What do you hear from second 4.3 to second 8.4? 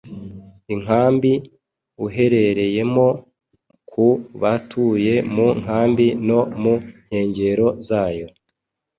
batuye mu nkambi no mu nkengero zayo